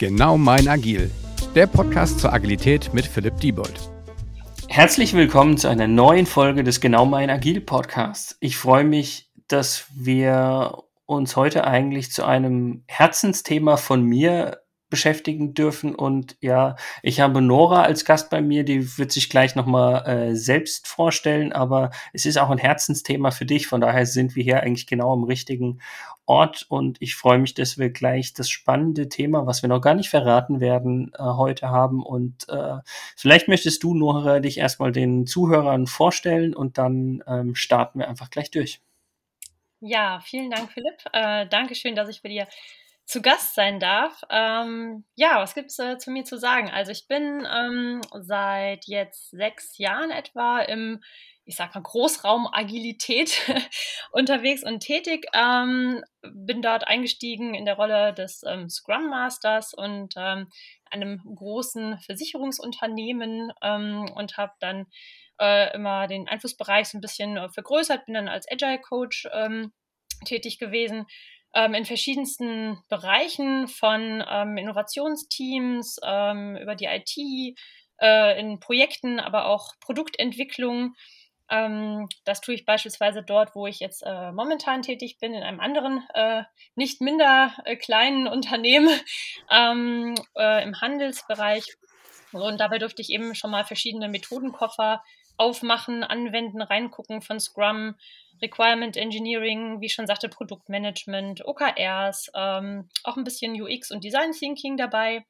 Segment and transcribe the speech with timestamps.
[0.00, 1.10] Genau mein Agil,
[1.54, 3.90] der Podcast zur Agilität mit Philipp Diebold.
[4.66, 8.34] Herzlich willkommen zu einer neuen Folge des Genau mein Agil Podcasts.
[8.40, 15.94] Ich freue mich, dass wir uns heute eigentlich zu einem Herzensthema von mir beschäftigen dürfen.
[15.94, 20.36] Und ja, ich habe Nora als Gast bei mir, die wird sich gleich nochmal äh,
[20.36, 23.66] selbst vorstellen, aber es ist auch ein Herzensthema für dich.
[23.66, 25.80] Von daher sind wir hier eigentlich genau am richtigen
[26.26, 29.94] Ort und ich freue mich, dass wir gleich das spannende Thema, was wir noch gar
[29.94, 32.04] nicht verraten werden, äh, heute haben.
[32.04, 32.78] Und äh,
[33.16, 38.30] vielleicht möchtest du, Nora, dich erstmal den Zuhörern vorstellen und dann ähm, starten wir einfach
[38.30, 38.80] gleich durch.
[39.80, 41.02] Ja, vielen Dank, Philipp.
[41.12, 42.46] Äh, Dankeschön, dass ich bei dir
[43.10, 44.22] zu Gast sein darf.
[44.30, 46.70] Ähm, ja, was gibt es äh, zu mir zu sagen?
[46.70, 51.02] Also ich bin ähm, seit jetzt sechs Jahren etwa im,
[51.44, 53.32] ich sag mal, Großraum Agilität
[54.12, 55.26] unterwegs und tätig.
[55.34, 60.48] Ähm, bin dort eingestiegen in der Rolle des ähm, Scrum Masters und ähm,
[60.88, 64.86] einem großen Versicherungsunternehmen ähm, und habe dann
[65.40, 69.26] äh, immer den Einflussbereich so ein bisschen äh, vergrößert, bin dann als Agile Coach
[70.26, 71.06] tätig gewesen
[71.52, 77.56] in verschiedensten Bereichen von ähm, Innovationsteams ähm, über die IT,
[78.00, 80.94] äh, in Projekten, aber auch Produktentwicklung.
[81.50, 85.60] Ähm, das tue ich beispielsweise dort, wo ich jetzt äh, momentan tätig bin, in einem
[85.60, 86.44] anderen, äh,
[86.76, 88.98] nicht minder kleinen Unternehmen
[89.50, 91.64] ähm, im Handelsbereich.
[92.32, 95.02] Und dabei durfte ich eben schon mal verschiedene Methodenkoffer
[95.36, 97.96] aufmachen, anwenden, reingucken von Scrum,
[98.42, 104.32] Requirement Engineering, wie ich schon sagte, Produktmanagement, OKRs, ähm, auch ein bisschen UX und Design
[104.32, 105.24] Thinking dabei.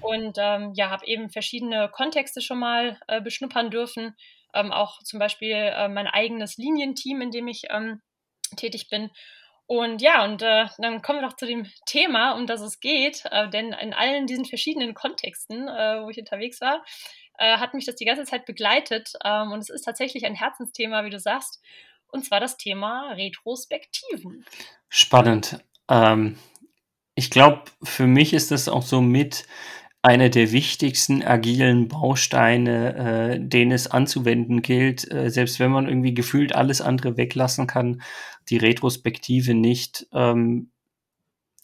[0.00, 4.16] Und ähm, ja, habe eben verschiedene Kontexte schon mal äh, beschnuppern dürfen.
[4.54, 8.02] Ähm, auch zum Beispiel äh, mein eigenes Linienteam, in dem ich ähm,
[8.56, 9.10] tätig bin.
[9.66, 13.24] Und ja, und äh, dann kommen wir doch zu dem Thema, um das es geht.
[13.30, 16.84] Äh, denn in allen diesen verschiedenen Kontexten, äh, wo ich unterwegs war,
[17.38, 19.12] äh, hat mich das die ganze Zeit begleitet.
[19.24, 21.62] Ähm, und es ist tatsächlich ein Herzensthema, wie du sagst
[22.12, 24.44] und zwar das Thema Retrospektiven.
[24.88, 25.58] Spannend.
[25.88, 26.36] Ähm,
[27.14, 29.46] ich glaube, für mich ist das auch so mit
[30.02, 36.12] einer der wichtigsten agilen Bausteine, äh, den es anzuwenden gilt, äh, selbst wenn man irgendwie
[36.12, 38.02] gefühlt alles andere weglassen kann,
[38.48, 40.08] die Retrospektive nicht.
[40.12, 40.71] Ähm,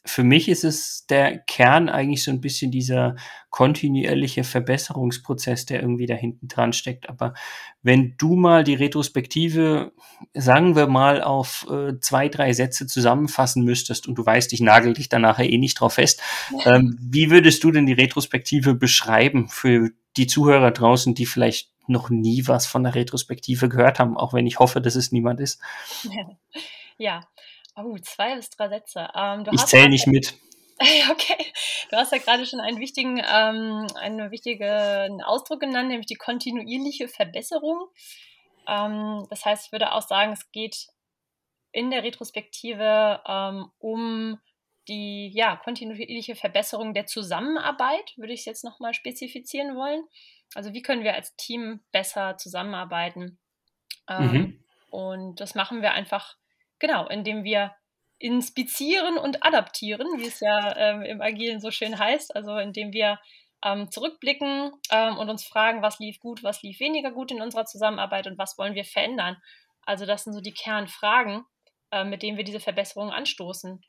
[0.08, 3.16] für mich ist es der Kern eigentlich so ein bisschen dieser
[3.50, 7.08] kontinuierliche Verbesserungsprozess, der irgendwie da hinten dran steckt.
[7.08, 7.34] Aber
[7.82, 9.92] wenn du mal die Retrospektive,
[10.32, 14.94] sagen wir mal, auf äh, zwei, drei Sätze zusammenfassen müsstest und du weißt, ich nagel
[14.94, 16.22] dich da nachher eh nicht drauf fest,
[16.64, 22.08] ähm, wie würdest du denn die Retrospektive beschreiben für die Zuhörer draußen, die vielleicht noch
[22.10, 25.60] nie was von der Retrospektive gehört haben, auch wenn ich hoffe, dass es niemand ist?
[27.00, 27.20] Ja,
[27.78, 29.08] Oh, zwei bis drei Sätze.
[29.14, 30.34] Ähm, ich zähle nicht mit.
[31.10, 31.44] Okay,
[31.90, 37.08] du hast ja gerade schon einen wichtigen, ähm, einen wichtigen Ausdruck genannt, nämlich die kontinuierliche
[37.08, 37.88] Verbesserung.
[38.68, 40.86] Ähm, das heißt, ich würde auch sagen, es geht
[41.72, 44.38] in der Retrospektive ähm, um
[44.86, 50.04] die ja, kontinuierliche Verbesserung der Zusammenarbeit, würde ich es jetzt nochmal spezifizieren wollen.
[50.54, 53.38] Also wie können wir als Team besser zusammenarbeiten?
[54.08, 54.64] Ähm, mhm.
[54.90, 56.36] Und das machen wir einfach
[56.78, 57.74] Genau, indem wir
[58.18, 62.34] inspizieren und adaptieren, wie es ja ähm, im Agilen so schön heißt.
[62.34, 63.18] Also indem wir
[63.64, 67.64] ähm, zurückblicken ähm, und uns fragen, was lief gut, was lief weniger gut in unserer
[67.64, 69.36] Zusammenarbeit und was wollen wir verändern.
[69.82, 71.44] Also das sind so die Kernfragen,
[71.90, 73.82] äh, mit denen wir diese Verbesserungen anstoßen.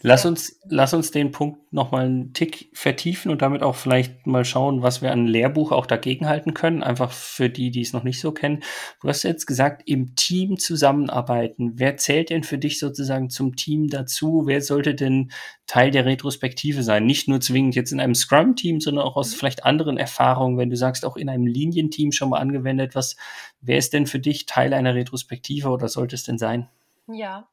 [0.00, 4.44] Lass uns, lass uns den Punkt nochmal einen Tick vertiefen und damit auch vielleicht mal
[4.44, 6.82] schauen, was wir an Lehrbuch auch dagegen halten können.
[6.82, 8.62] Einfach für die, die es noch nicht so kennen.
[9.00, 11.72] Du hast jetzt gesagt, im Team zusammenarbeiten.
[11.76, 14.44] Wer zählt denn für dich sozusagen zum Team dazu?
[14.46, 15.30] Wer sollte denn
[15.66, 17.06] Teil der Retrospektive sein?
[17.06, 19.38] Nicht nur zwingend jetzt in einem Scrum-Team, sondern auch aus mhm.
[19.38, 20.58] vielleicht anderen Erfahrungen.
[20.58, 23.16] Wenn du sagst, auch in einem Linienteam schon mal angewendet, was,
[23.60, 26.68] wer ist denn für dich Teil einer Retrospektive oder sollte es denn sein?
[27.08, 27.48] Ja,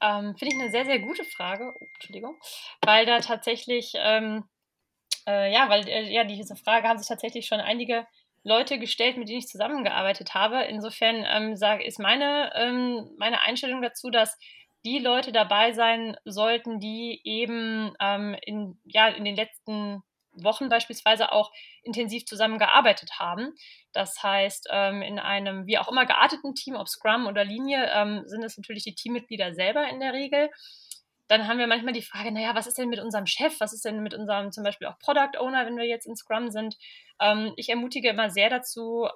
[0.00, 1.72] ähm, Finde ich eine sehr, sehr gute Frage.
[1.74, 2.36] Oh, Entschuldigung.
[2.82, 4.44] Weil da tatsächlich, ähm,
[5.26, 8.06] äh, ja, weil äh, ja, diese Frage haben sich tatsächlich schon einige
[8.44, 10.62] Leute gestellt, mit denen ich zusammengearbeitet habe.
[10.62, 14.38] Insofern ähm, sag, ist meine, ähm, meine Einstellung dazu, dass
[14.84, 20.02] die Leute dabei sein sollten, die eben ähm, in, ja, in den letzten
[20.42, 21.50] Wochen beispielsweise auch
[21.82, 23.52] intensiv zusammengearbeitet haben.
[23.92, 28.22] Das heißt, ähm, in einem wie auch immer gearteten Team, ob Scrum oder Linie, ähm,
[28.26, 30.50] sind es natürlich die Teammitglieder selber in der Regel.
[31.28, 33.58] Dann haben wir manchmal die Frage, naja, was ist denn mit unserem Chef?
[33.58, 36.50] Was ist denn mit unserem zum Beispiel auch Product Owner, wenn wir jetzt in Scrum
[36.50, 36.76] sind?
[37.20, 39.08] Ähm, ich ermutige immer sehr dazu,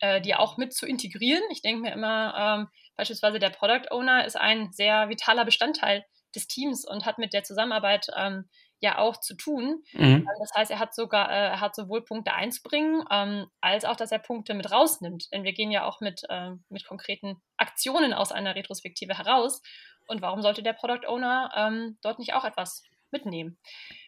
[0.00, 1.42] äh, die auch mit zu integrieren.
[1.50, 6.86] Ich denke mir immer, beispielsweise der Product Owner ist ein sehr vitaler Bestandteil des Teams
[6.86, 8.48] und hat mit der Zusammenarbeit ähm,
[8.80, 9.82] ja auch zu tun.
[9.92, 10.04] Mhm.
[10.04, 13.96] Ähm, das heißt, er hat sogar, äh, er hat sowohl Punkte einzubringen, ähm, als auch,
[13.96, 15.32] dass er Punkte mit rausnimmt.
[15.32, 19.62] Denn wir gehen ja auch mit, äh, mit konkreten Aktionen aus einer Retrospektive heraus.
[20.06, 23.58] Und warum sollte der Product Owner ähm, dort nicht auch etwas mitnehmen?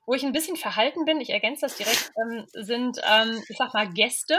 [0.05, 3.73] Wo ich ein bisschen verhalten bin, ich ergänze das direkt, ähm, sind, ähm, ich sag
[3.73, 4.39] mal, Gäste.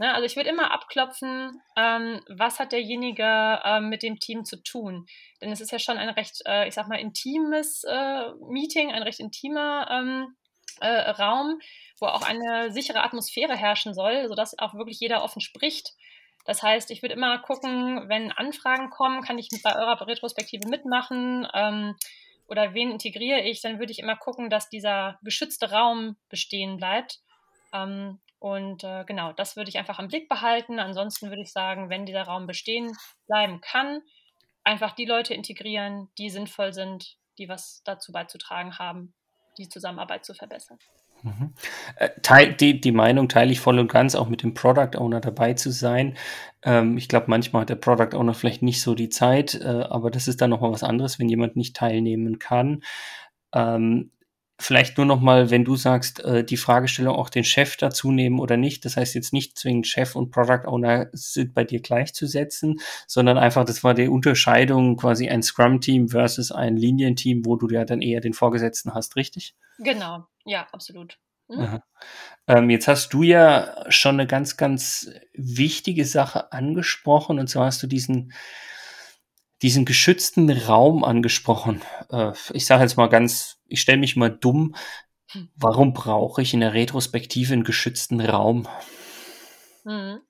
[0.00, 0.14] Ne?
[0.14, 5.04] Also ich würde immer abklopfen, ähm, was hat derjenige ähm, mit dem Team zu tun.
[5.42, 9.02] Denn es ist ja schon ein recht, äh, ich sag mal, intimes äh, Meeting, ein
[9.02, 10.34] recht intimer ähm,
[10.80, 11.60] äh, Raum,
[12.00, 15.92] wo auch eine sichere Atmosphäre herrschen soll, sodass auch wirklich jeder offen spricht.
[16.46, 21.46] Das heißt, ich würde immer gucken, wenn Anfragen kommen, kann ich bei eurer Retrospektive mitmachen
[21.52, 21.94] ähm,
[22.48, 27.20] oder wen integriere ich, dann würde ich immer gucken, dass dieser geschützte Raum bestehen bleibt.
[27.74, 30.78] Ähm, und äh, genau, das würde ich einfach im Blick behalten.
[30.78, 32.90] Ansonsten würde ich sagen, wenn dieser Raum bestehen
[33.26, 34.00] bleiben kann,
[34.64, 39.12] einfach die Leute integrieren, die sinnvoll sind, die was dazu beizutragen haben,
[39.58, 40.78] die Zusammenarbeit zu verbessern.
[41.22, 41.52] Mhm.
[41.96, 45.20] Äh, teil, die, die Meinung teile ich voll und ganz, auch mit dem Product Owner
[45.20, 46.16] dabei zu sein.
[46.62, 50.10] Ähm, ich glaube, manchmal hat der Product Owner vielleicht nicht so die Zeit, äh, aber
[50.10, 52.82] das ist dann nochmal was anderes, wenn jemand nicht teilnehmen kann.
[53.52, 54.12] Ähm,
[54.62, 58.38] Vielleicht nur noch mal, wenn du sagst, äh, die Fragestellung auch den Chef dazu nehmen
[58.38, 58.84] oder nicht.
[58.84, 63.64] Das heißt jetzt nicht zwingend Chef und Product Owner sind bei dir gleichzusetzen, sondern einfach,
[63.64, 68.20] das war die Unterscheidung quasi ein Scrum-Team versus ein Linienteam, wo du ja dann eher
[68.20, 69.54] den Vorgesetzten hast, richtig?
[69.78, 71.18] Genau, ja, absolut.
[71.48, 71.80] Mhm.
[72.46, 77.82] Ähm, jetzt hast du ja schon eine ganz, ganz wichtige Sache angesprochen und zwar hast
[77.82, 78.32] du diesen
[79.62, 81.82] diesen geschützten Raum angesprochen.
[82.10, 84.74] Äh, ich sage jetzt mal ganz, ich stelle mich mal dumm.
[85.54, 88.66] Warum brauche ich in der Retrospektive einen geschützten Raum?
[89.84, 90.20] Mhm.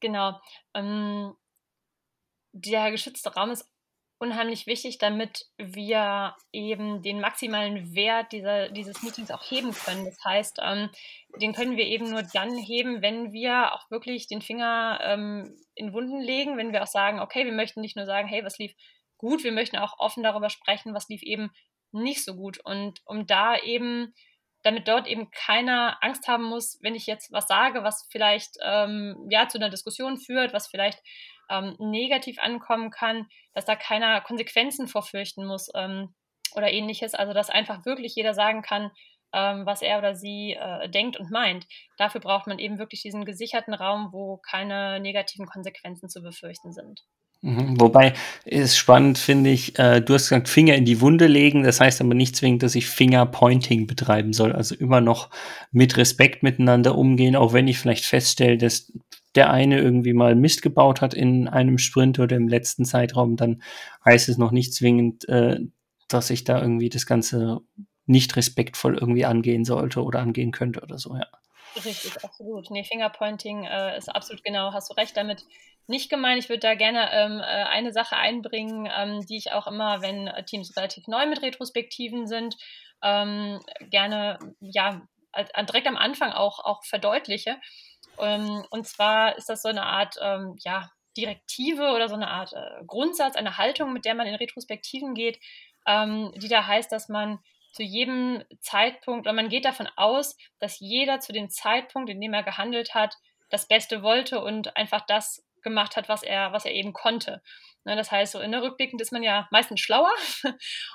[0.00, 0.38] Genau.
[0.74, 1.34] Ähm,
[2.52, 3.69] der geschützte Raum ist
[4.20, 10.04] unheimlich wichtig, damit wir eben den maximalen Wert dieser, dieses Meetings auch heben können.
[10.04, 10.90] Das heißt, ähm,
[11.40, 15.94] den können wir eben nur dann heben, wenn wir auch wirklich den Finger ähm, in
[15.94, 18.74] Wunden legen, wenn wir auch sagen, okay, wir möchten nicht nur sagen, hey, was lief
[19.16, 21.50] gut, wir möchten auch offen darüber sprechen, was lief eben
[21.90, 22.58] nicht so gut.
[22.62, 24.12] Und um da eben,
[24.62, 29.26] damit dort eben keiner Angst haben muss, wenn ich jetzt was sage, was vielleicht ähm,
[29.30, 31.00] ja zu einer Diskussion führt, was vielleicht
[31.48, 36.14] ähm, negativ ankommen kann, dass da keiner Konsequenzen vorfürchten muss ähm,
[36.54, 37.14] oder ähnliches.
[37.14, 38.90] Also dass einfach wirklich jeder sagen kann,
[39.32, 41.66] ähm, was er oder sie äh, denkt und meint.
[41.96, 47.02] Dafür braucht man eben wirklich diesen gesicherten Raum, wo keine negativen Konsequenzen zu befürchten sind.
[47.42, 47.80] Mhm.
[47.80, 48.12] Wobei
[48.44, 51.62] ist spannend, finde ich, äh, du hast gesagt, Finger in die Wunde legen.
[51.62, 54.52] Das heißt aber nicht zwingend, dass ich Fingerpointing betreiben soll.
[54.52, 55.30] Also immer noch
[55.72, 58.92] mit Respekt miteinander umgehen, auch wenn ich vielleicht feststelle, dass
[59.34, 63.62] der eine irgendwie mal Mist gebaut hat in einem Sprint oder im letzten Zeitraum, dann
[64.04, 65.60] heißt es noch nicht zwingend, äh,
[66.08, 67.60] dass ich da irgendwie das Ganze
[68.06, 71.26] nicht respektvoll irgendwie angehen sollte oder angehen könnte oder so, ja.
[71.76, 72.70] Richtig, absolut.
[72.70, 75.44] Nee, Fingerpointing äh, ist absolut genau, hast du recht damit
[75.86, 76.42] nicht gemeint.
[76.42, 80.30] Ich würde da gerne ähm, äh, eine Sache einbringen, ähm, die ich auch immer, wenn
[80.46, 82.56] Teams relativ neu mit Retrospektiven sind,
[83.02, 85.02] ähm, gerne ja
[85.68, 87.60] direkt am Anfang auch, auch verdeutliche.
[88.18, 92.52] Ähm, und zwar ist das so eine Art, ähm, ja, Direktive oder so eine Art
[92.52, 95.40] äh, Grundsatz, eine Haltung, mit der man in Retrospektiven geht,
[95.86, 97.40] ähm, die da heißt, dass man
[97.72, 102.34] zu jedem Zeitpunkt, oder man geht davon aus, dass jeder zu dem Zeitpunkt, in dem
[102.34, 103.14] er gehandelt hat,
[103.48, 107.42] das Beste wollte und einfach das gemacht hat, was er, was er eben konnte.
[107.84, 110.12] Ne, das heißt, so in der Rückblickend ist man ja meistens schlauer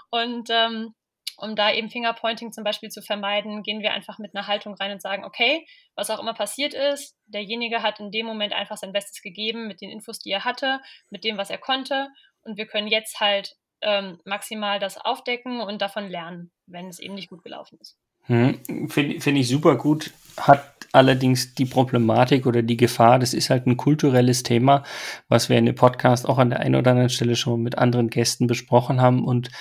[0.10, 0.96] und ähm,
[1.38, 4.92] um da eben Fingerpointing zum Beispiel zu vermeiden, gehen wir einfach mit einer Haltung rein
[4.92, 8.94] und sagen, okay, was auch immer passiert ist, derjenige hat in dem Moment einfach sein
[8.94, 10.80] Bestes gegeben mit den Infos, die er hatte,
[11.10, 12.08] mit dem, was er konnte.
[12.44, 13.56] Und wir können jetzt halt
[13.86, 17.98] ähm, maximal das aufdecken und davon lernen, wenn es eben nicht gut gelaufen ist.
[18.24, 20.12] Hm, Finde find ich super gut.
[20.38, 24.84] Hat allerdings die Problematik oder die Gefahr, das ist halt ein kulturelles Thema,
[25.28, 28.10] was wir in dem Podcast auch an der einen oder anderen Stelle schon mit anderen
[28.10, 29.24] Gästen besprochen haben.
[29.26, 29.52] Und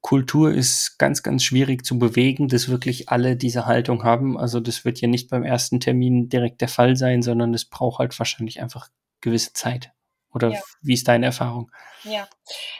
[0.00, 4.38] Kultur ist ganz, ganz schwierig zu bewegen, dass wirklich alle diese Haltung haben.
[4.38, 7.98] Also das wird ja nicht beim ersten Termin direkt der Fall sein, sondern es braucht
[7.98, 8.88] halt wahrscheinlich einfach
[9.20, 9.93] gewisse Zeit.
[10.34, 10.60] Oder ja.
[10.82, 11.70] wie ist deine Erfahrung?
[12.02, 12.28] Ja,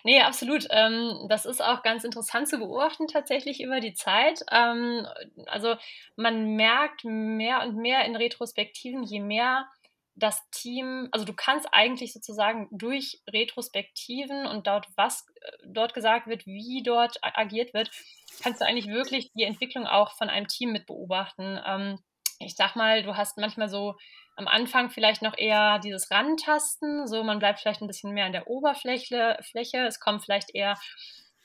[0.03, 0.67] nee, absolut.
[0.71, 4.41] Ähm, das ist auch ganz interessant zu beobachten tatsächlich über die Zeit.
[4.51, 5.07] Ähm,
[5.47, 5.77] also
[6.17, 9.67] man merkt mehr und mehr in Retrospektiven, je mehr
[10.17, 16.27] das Team, also du kannst eigentlich sozusagen durch Retrospektiven und dort, was äh, dort gesagt
[16.27, 17.91] wird, wie dort agiert wird,
[18.43, 21.59] kannst du eigentlich wirklich die Entwicklung auch von einem Team mit beobachten.
[21.67, 21.99] Ähm,
[22.39, 23.97] ich sag mal, du hast manchmal so
[24.37, 28.33] am Anfang vielleicht noch eher dieses Rantasten, so man bleibt vielleicht ein bisschen mehr an
[28.33, 29.87] der Oberfläche, Fläche.
[29.87, 30.77] es kommen vielleicht eher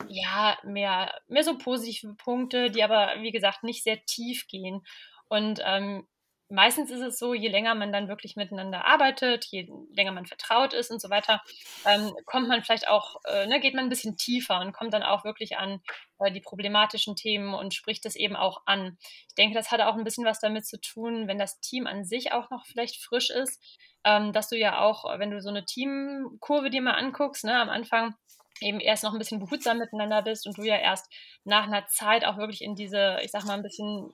[0.08, 4.82] ja, mehr, mehr so positive Punkte, die aber, wie gesagt, nicht sehr tief gehen.
[5.28, 6.08] Und ähm,
[6.50, 10.74] meistens ist es so, je länger man dann wirklich miteinander arbeitet, je länger man vertraut
[10.74, 11.42] ist und so weiter,
[11.86, 15.04] ähm, kommt man vielleicht auch, äh, ne, geht man ein bisschen tiefer und kommt dann
[15.04, 15.82] auch wirklich an
[16.20, 18.98] äh, die problematischen Themen und spricht es eben auch an.
[19.28, 22.04] Ich denke, das hat auch ein bisschen was damit zu tun, wenn das Team an
[22.04, 23.62] sich auch noch vielleicht frisch ist,
[24.04, 27.70] ähm, dass du ja auch, wenn du so eine Teamkurve dir mal anguckst, ne, am
[27.70, 28.16] Anfang
[28.62, 31.08] eben erst noch ein bisschen behutsam miteinander bist und du ja erst
[31.44, 34.12] nach einer Zeit auch wirklich in diese, ich sag mal, ein bisschen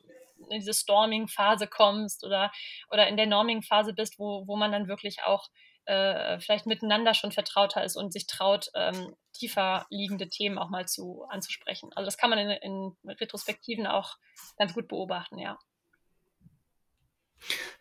[0.50, 2.52] in diese Storming-Phase kommst oder,
[2.92, 5.48] oder in der Norming-Phase bist, wo, wo man dann wirklich auch
[5.86, 10.88] äh, vielleicht miteinander schon vertrauter ist und sich traut, ähm, tiefer liegende Themen auch mal
[10.88, 11.92] zu anzusprechen.
[11.96, 14.18] Also das kann man in, in Retrospektiven auch
[14.58, 15.58] ganz gut beobachten, ja.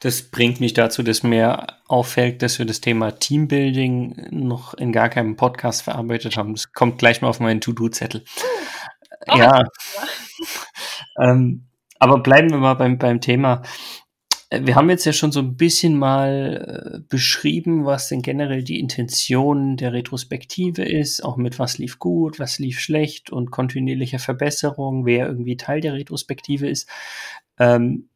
[0.00, 5.08] Das bringt mich dazu, dass mir auffällt, dass wir das Thema Teambuilding noch in gar
[5.08, 6.54] keinem Podcast verarbeitet haben.
[6.54, 8.24] Das kommt gleich mal auf meinen To-Do-Zettel.
[9.28, 9.64] Oh, ja.
[11.22, 11.66] ähm,
[12.04, 13.62] aber bleiben wir mal beim, beim Thema.
[14.50, 18.62] Äh, wir haben jetzt ja schon so ein bisschen mal äh, beschrieben, was denn generell
[18.62, 24.18] die Intention der Retrospektive ist, auch mit was lief gut, was lief schlecht und kontinuierlicher
[24.18, 26.90] Verbesserung, wer irgendwie Teil der Retrospektive ist.
[27.58, 28.10] Ähm,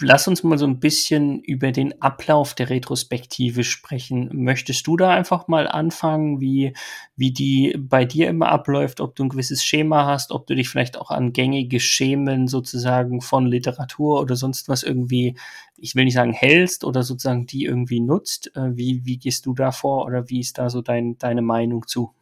[0.00, 4.28] lass uns mal so ein bisschen über den Ablauf der Retrospektive sprechen.
[4.32, 6.74] Möchtest du da einfach mal anfangen, wie,
[7.16, 10.68] wie die bei dir immer abläuft, ob du ein gewisses Schema hast, ob du dich
[10.68, 15.36] vielleicht auch an gängige Schemen sozusagen von Literatur oder sonst was irgendwie,
[15.76, 18.54] ich will nicht sagen hältst oder sozusagen die irgendwie nutzt?
[18.56, 21.86] Äh, wie, wie gehst du da vor oder wie ist da so dein, deine Meinung
[21.86, 22.14] zu?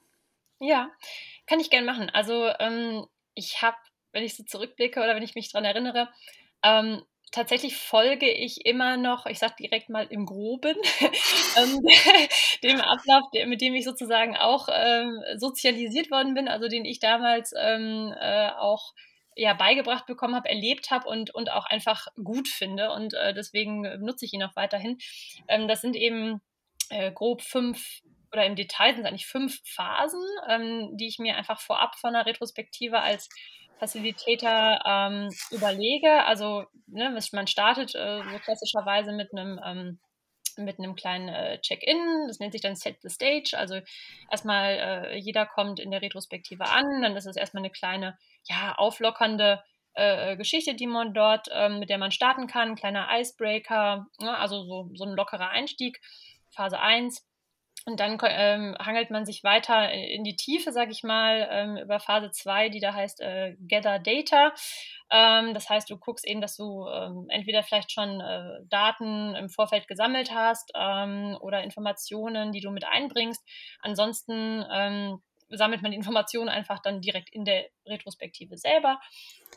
[0.61, 0.91] Ja,
[1.47, 2.11] kann ich gern machen.
[2.11, 3.77] Also ähm, ich habe,
[4.13, 6.09] wenn ich so zurückblicke oder wenn ich mich daran erinnere,
[6.63, 10.77] ähm, tatsächlich folge ich immer noch, ich sage direkt mal im Groben,
[11.57, 11.81] ähm,
[12.63, 17.55] dem Ablauf, mit dem ich sozusagen auch ähm, sozialisiert worden bin, also den ich damals
[17.59, 18.95] ähm, äh, auch
[19.37, 22.91] ja, beigebracht bekommen habe, erlebt habe und, und auch einfach gut finde.
[22.91, 24.99] Und äh, deswegen nutze ich ihn auch weiterhin.
[25.47, 26.41] Ähm, das sind eben
[26.91, 31.37] äh, grob fünf oder im Detail sind es eigentlich fünf Phasen, ähm, die ich mir
[31.37, 33.29] einfach vorab von der Retrospektive als
[33.79, 36.25] Facilitator ähm, überlege.
[36.25, 39.99] Also ne, man startet äh, so klassischerweise mit einem ähm,
[40.57, 42.27] mit einem kleinen äh, Check-in.
[42.27, 43.57] Das nennt sich dann Set the Stage.
[43.57, 43.81] Also
[44.31, 48.75] erstmal äh, jeder kommt in der Retrospektive an, dann ist es erstmal eine kleine, ja,
[48.75, 49.63] auflockernde
[49.95, 54.37] äh, Geschichte, die man dort, ähm, mit der man starten kann, kleiner Icebreaker, ne?
[54.37, 56.01] also so, so ein lockerer Einstieg,
[56.51, 57.28] Phase 1.
[57.89, 62.01] Und dann ähm, hangelt man sich weiter in die Tiefe, sage ich mal, ähm, über
[62.01, 64.53] Phase 2, die da heißt äh, Gather Data.
[65.11, 69.49] Ähm, das heißt, du guckst eben, dass du ähm, entweder vielleicht schon äh, Daten im
[69.49, 73.43] Vorfeld gesammelt hast ähm, oder Informationen, die du mit einbringst.
[73.81, 78.99] Ansonsten ähm, sammelt man die Informationen einfach dann direkt in der Retrospektive selber.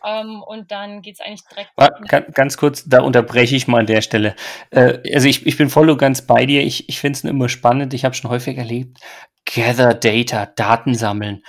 [0.05, 1.71] Ähm, und dann geht es eigentlich direkt.
[2.07, 4.35] Ganz, ganz kurz, da unterbreche ich mal an der Stelle.
[4.71, 6.61] Äh, also ich, ich bin voll und ganz bei dir.
[6.61, 7.93] Ich, ich finde es immer spannend.
[7.93, 8.99] Ich habe schon häufig erlebt.
[9.45, 11.43] Gather Data, Daten sammeln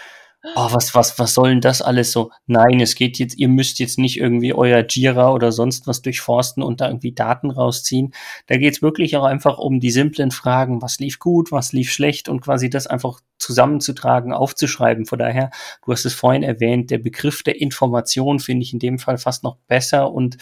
[0.56, 2.30] oh, was, was, was soll denn das alles so?
[2.46, 6.62] Nein, es geht jetzt, ihr müsst jetzt nicht irgendwie euer Jira oder sonst was durchforsten
[6.62, 8.12] und da irgendwie Daten rausziehen.
[8.46, 12.28] Da geht's wirklich auch einfach um die simplen Fragen, was lief gut, was lief schlecht
[12.28, 15.06] und quasi das einfach zusammenzutragen, aufzuschreiben.
[15.06, 15.50] Von daher,
[15.84, 19.44] du hast es vorhin erwähnt, der Begriff der Information finde ich in dem Fall fast
[19.44, 20.38] noch besser und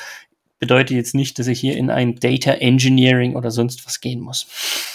[0.61, 4.47] bedeutet jetzt nicht, dass ich hier in ein Data Engineering oder sonst was gehen muss.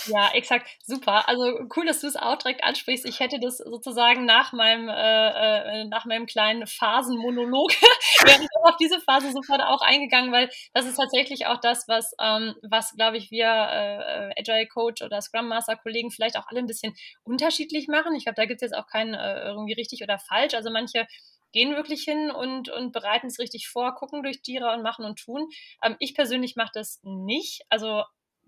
[0.08, 0.70] Ja, exakt.
[0.86, 1.28] Super.
[1.28, 1.44] Also
[1.76, 3.06] cool, dass du es auch direkt ansprichst.
[3.06, 7.72] Ich hätte das sozusagen nach meinem, äh, äh nach meinem kleinen Phasenmonolog,
[8.26, 12.14] wäre ich auf diese Phase sofort auch eingegangen, weil das ist tatsächlich auch das, was,
[12.22, 16.60] ähm, was glaube ich, wir äh, Agile Coach oder Scrum Master Kollegen vielleicht auch alle
[16.60, 16.94] ein bisschen
[17.24, 18.16] unterschiedlich machen.
[18.16, 20.54] Ich glaube, da gibt es jetzt auch kein äh, irgendwie richtig oder falsch.
[20.54, 21.08] Also manche
[21.56, 25.18] gehen wirklich hin und, und bereiten es richtig vor, gucken durch Jira und machen und
[25.18, 25.48] tun.
[25.82, 27.62] Ähm, ich persönlich mache das nicht.
[27.70, 28.04] Also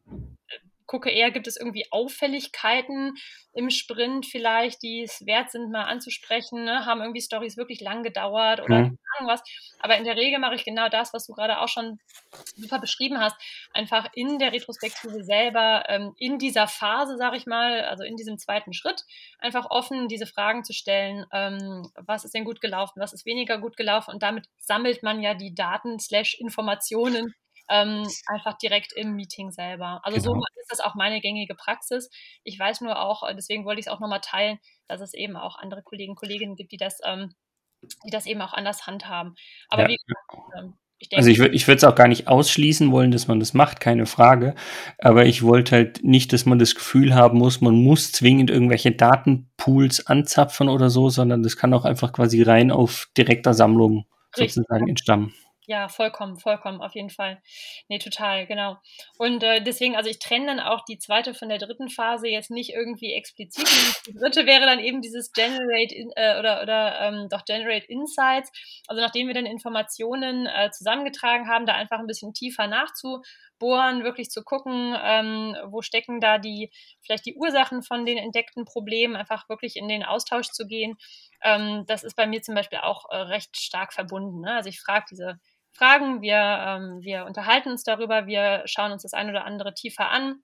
[0.06, 3.16] äh, gucke eher, gibt es irgendwie Auffälligkeiten
[3.54, 6.86] im Sprint vielleicht, die es wert sind, mal anzusprechen, ne?
[6.86, 8.84] haben irgendwie Stories wirklich lang gedauert oder mhm.
[8.84, 9.44] keine Ahnung was.
[9.80, 12.00] Aber in der Regel mache ich genau das, was du gerade auch schon
[12.56, 13.36] super beschrieben hast,
[13.74, 18.38] einfach in der Retrospektive selber, ähm, in dieser Phase, sage ich mal, also in diesem
[18.38, 19.04] zweiten Schritt,
[19.40, 23.58] einfach offen diese Fragen zu stellen, ähm, was ist denn gut gelaufen, was ist weniger
[23.58, 27.34] gut gelaufen und damit sammelt man ja die Daten slash Informationen
[27.70, 30.00] ähm, einfach direkt im Meeting selber.
[30.04, 30.42] Also genau.
[30.42, 32.10] so ist das auch meine gängige Praxis.
[32.44, 35.36] Ich weiß nur auch, äh, deswegen wollte ich es auch nochmal teilen, dass es eben
[35.36, 37.34] auch andere Kollegen und Kolleginnen gibt, die das, ähm,
[38.06, 39.36] die das eben auch anders handhaben.
[39.70, 39.90] Aber ja.
[39.90, 42.92] wie gesagt, ähm, ich denke, also ich würde ich würde es auch gar nicht ausschließen
[42.92, 44.56] wollen, dass man das macht, keine Frage.
[44.98, 48.92] Aber ich wollte halt nicht, dass man das Gefühl haben muss, man muss zwingend irgendwelche
[48.92, 54.56] Datenpools anzapfen oder so, sondern das kann auch einfach quasi rein auf direkter Sammlung Richtig.
[54.56, 55.36] sozusagen entstammen.
[55.70, 57.42] Ja, vollkommen, vollkommen, auf jeden Fall.
[57.90, 58.78] Nee, total, genau.
[59.18, 62.50] Und äh, deswegen, also ich trenne dann auch die zweite von der dritten Phase jetzt
[62.50, 63.68] nicht irgendwie explizit.
[64.08, 68.50] Die dritte wäre dann eben dieses Generate in, äh, oder, oder ähm, doch Generate Insights.
[68.88, 74.30] Also nachdem wir dann Informationen äh, zusammengetragen haben, da einfach ein bisschen tiefer nachzubohren, wirklich
[74.30, 76.72] zu gucken, ähm, wo stecken da die,
[77.02, 80.96] vielleicht die Ursachen von den entdeckten Problemen, einfach wirklich in den Austausch zu gehen.
[81.44, 84.40] Ähm, das ist bei mir zum Beispiel auch äh, recht stark verbunden.
[84.40, 84.54] Ne?
[84.54, 85.38] Also ich frage diese
[85.78, 90.10] Fragen, wir, ähm, wir unterhalten uns darüber, wir schauen uns das ein oder andere tiefer
[90.10, 90.42] an,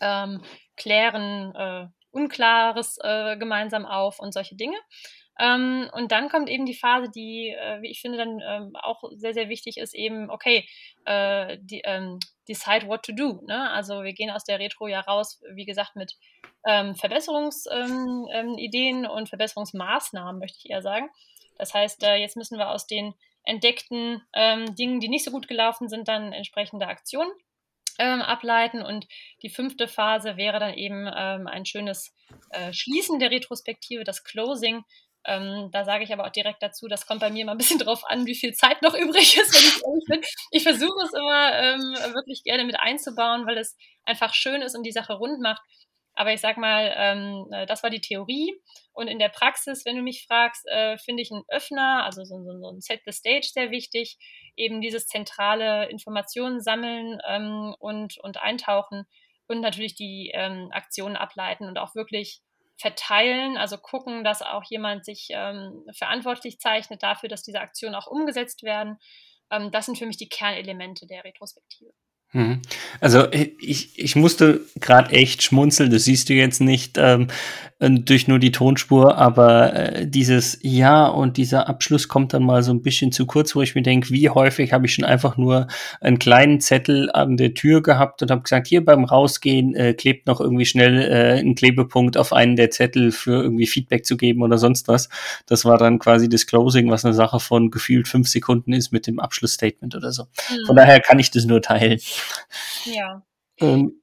[0.00, 0.42] ähm,
[0.76, 4.76] klären äh, Unklares äh, gemeinsam auf und solche Dinge.
[5.38, 9.02] Ähm, und dann kommt eben die Phase, die, äh, wie ich finde, dann ähm, auch
[9.14, 10.68] sehr, sehr wichtig ist, eben, okay,
[11.06, 13.40] äh, die, ähm, decide what to do.
[13.46, 13.70] Ne?
[13.70, 16.16] Also wir gehen aus der Retro ja raus, wie gesagt, mit
[16.66, 21.08] ähm, Verbesserungsideen und Verbesserungsmaßnahmen, möchte ich eher sagen.
[21.56, 25.48] Das heißt, äh, jetzt müssen wir aus den entdeckten ähm, Dingen, die nicht so gut
[25.48, 27.32] gelaufen sind, dann entsprechende Aktionen
[27.98, 28.82] ähm, ableiten.
[28.82, 29.06] Und
[29.42, 32.14] die fünfte Phase wäre dann eben ähm, ein schönes
[32.50, 34.84] äh, Schließen der Retrospektive, das Closing.
[35.24, 37.78] Ähm, da sage ich aber auch direkt dazu, das kommt bei mir immer ein bisschen
[37.80, 40.20] drauf an, wie viel Zeit noch übrig ist, wenn ich ehrlich bin.
[40.50, 44.84] Ich versuche es immer ähm, wirklich gerne mit einzubauen, weil es einfach schön ist und
[44.84, 45.62] die Sache rund macht.
[46.14, 48.54] Aber ich sag mal, ähm, äh, das war die Theorie.
[48.92, 52.42] Und in der Praxis, wenn du mich fragst, äh, finde ich einen Öffner, also so,
[52.42, 54.18] so, so, ein Set the Stage sehr wichtig.
[54.56, 59.06] Eben dieses zentrale Informationen sammeln ähm, und, und eintauchen
[59.48, 62.42] und natürlich die ähm, Aktionen ableiten und auch wirklich
[62.78, 68.06] verteilen, also gucken, dass auch jemand sich ähm, verantwortlich zeichnet dafür, dass diese Aktionen auch
[68.06, 68.98] umgesetzt werden.
[69.50, 71.92] Ähm, das sind für mich die Kernelemente der Retrospektive.
[72.32, 72.62] Mhm.
[73.00, 77.28] Also ich, ich musste gerade echt schmunzeln, das siehst du jetzt nicht ähm,
[77.90, 82.72] durch nur die Tonspur, aber äh, dieses Ja und dieser Abschluss kommt dann mal so
[82.72, 85.66] ein bisschen zu kurz, wo ich mir denke, wie häufig habe ich schon einfach nur
[86.00, 90.28] einen kleinen Zettel an der Tür gehabt und habe gesagt, hier beim Rausgehen äh, klebt
[90.28, 94.42] noch irgendwie schnell äh, ein Klebepunkt auf einen der Zettel für irgendwie Feedback zu geben
[94.42, 95.08] oder sonst was.
[95.46, 99.08] Das war dann quasi das Closing, was eine Sache von gefühlt fünf Sekunden ist mit
[99.08, 100.22] dem Abschlussstatement oder so.
[100.22, 100.66] Mhm.
[100.66, 101.98] Von daher kann ich das nur teilen.
[102.84, 103.24] Ja.
[103.58, 104.02] Ähm,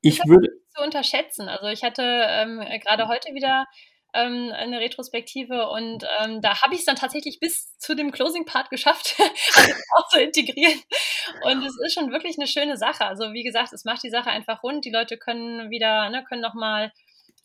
[0.00, 1.48] ich würde zu unterschätzen.
[1.48, 3.66] Also ich hatte ähm, gerade heute wieder
[4.14, 8.70] ähm, eine Retrospektive und ähm, da habe ich es dann tatsächlich bis zu dem Closing-Part
[8.70, 9.16] geschafft,
[9.56, 10.80] also auch zu integrieren.
[11.42, 13.04] Und es ist schon wirklich eine schöne Sache.
[13.04, 14.84] Also wie gesagt, es macht die Sache einfach rund.
[14.84, 16.92] Die Leute können wieder, ne, können nochmal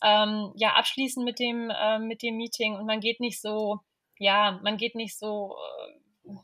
[0.04, 3.80] ähm, ja, abschließen mit dem, äh, mit dem Meeting und man geht nicht so,
[4.18, 6.01] ja, man geht nicht so äh,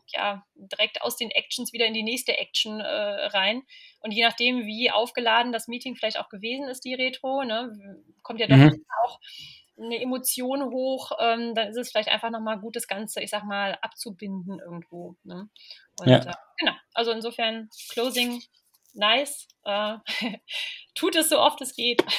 [0.08, 3.63] ja, direkt aus den Actions wieder in die nächste Action äh, rein.
[4.02, 7.71] Und je nachdem, wie aufgeladen das Meeting vielleicht auch gewesen ist, die Retro, ne,
[8.23, 8.86] kommt ja doch mhm.
[9.04, 9.19] auch
[9.80, 13.43] eine Emotion hoch, ähm, dann ist es vielleicht einfach nochmal gut, das Ganze, ich sag
[13.43, 15.15] mal, abzubinden irgendwo.
[15.23, 15.50] Ne?
[16.00, 16.17] Und ja.
[16.17, 18.41] äh, genau, also insofern Closing,
[18.93, 19.47] nice.
[19.65, 19.97] Äh,
[20.95, 22.04] tut es so oft es geht.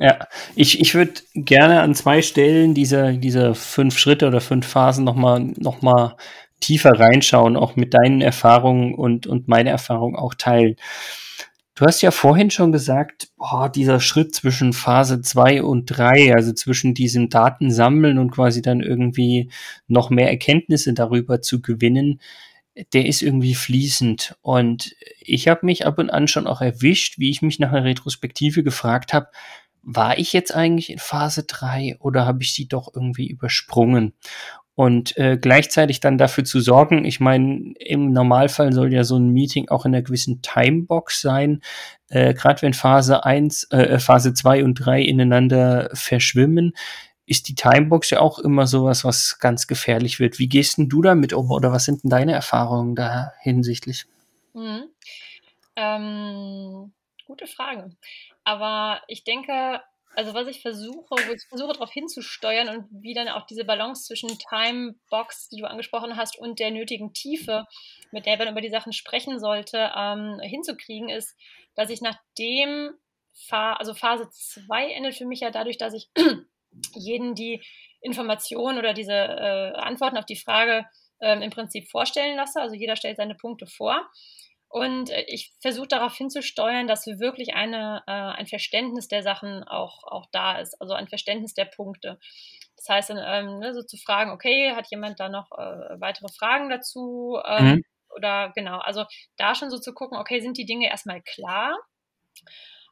[0.00, 5.02] Ja, ich, ich würde gerne an zwei Stellen dieser, dieser fünf Schritte oder fünf Phasen
[5.02, 6.16] nochmal noch mal
[6.60, 10.76] tiefer reinschauen, auch mit deinen Erfahrungen und, und meine Erfahrungen auch teilen.
[11.74, 16.52] Du hast ja vorhin schon gesagt, boah, dieser Schritt zwischen Phase 2 und 3, also
[16.52, 19.48] zwischen diesem Datensammeln und quasi dann irgendwie
[19.86, 22.20] noch mehr Erkenntnisse darüber zu gewinnen,
[22.92, 24.36] der ist irgendwie fließend.
[24.42, 27.84] Und ich habe mich ab und an schon auch erwischt, wie ich mich nach einer
[27.84, 29.28] Retrospektive gefragt habe,
[29.82, 34.14] war ich jetzt eigentlich in Phase 3 oder habe ich sie doch irgendwie übersprungen?
[34.78, 39.30] Und äh, gleichzeitig dann dafür zu sorgen, ich meine, im Normalfall soll ja so ein
[39.30, 41.62] Meeting auch in einer gewissen Timebox sein,
[42.10, 46.74] äh, gerade wenn Phase 1, äh, Phase 2 und 3 ineinander verschwimmen,
[47.26, 50.38] ist die Timebox ja auch immer sowas, was ganz gefährlich wird.
[50.38, 54.06] Wie gehst denn du damit um oder was sind denn deine Erfahrungen da hinsichtlich?
[54.54, 54.84] Mhm.
[55.74, 56.92] Ähm,
[57.26, 57.90] gute Frage.
[58.44, 59.80] Aber ich denke,
[60.18, 64.04] also was ich versuche, wo ich versuche darauf hinzusteuern und wie dann auch diese Balance
[64.04, 67.66] zwischen Timebox, die du angesprochen hast, und der nötigen Tiefe,
[68.10, 71.36] mit der man über die Sachen sprechen sollte, ähm, hinzukriegen, ist,
[71.76, 72.94] dass ich nachdem,
[73.32, 76.10] Fa also Phase 2 endet für mich ja dadurch, dass ich
[76.96, 77.62] jeden die
[78.00, 80.84] Informationen oder diese äh, Antworten auf die Frage
[81.20, 82.60] ähm, im Prinzip vorstellen lasse.
[82.60, 84.10] Also jeder stellt seine Punkte vor.
[84.68, 90.04] Und äh, ich versuche darauf hinzusteuern, dass wirklich eine, äh, ein Verständnis der Sachen auch,
[90.04, 92.18] auch da ist, also ein Verständnis der Punkte.
[92.76, 96.68] Das heißt, ähm, ne, so zu fragen, okay, hat jemand da noch äh, weitere Fragen
[96.68, 97.38] dazu?
[97.44, 97.82] Ähm, mhm.
[98.14, 99.04] oder genau, also
[99.36, 101.76] da schon so zu gucken, okay, sind die Dinge erstmal klar?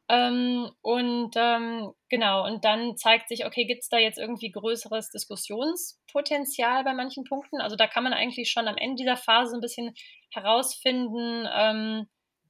[0.09, 5.09] Ähm, und ähm, genau, und dann zeigt sich, okay, gibt es da jetzt irgendwie größeres
[5.09, 7.59] Diskussionspotenzial bei manchen Punkten?
[7.59, 9.93] Also da kann man eigentlich schon am Ende dieser Phase ein bisschen
[10.31, 12.07] herausfinden, ähm,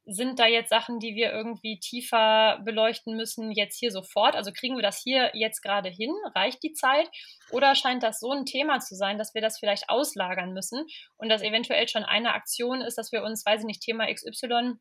[0.07, 4.35] sind da jetzt Sachen, die wir irgendwie tiefer beleuchten müssen, jetzt hier sofort?
[4.35, 6.11] Also kriegen wir das hier jetzt gerade hin?
[6.33, 7.09] Reicht die Zeit?
[7.51, 10.85] Oder scheint das so ein Thema zu sein, dass wir das vielleicht auslagern müssen
[11.17, 14.75] und das eventuell schon eine Aktion ist, dass wir uns, weiß ich nicht, Thema XY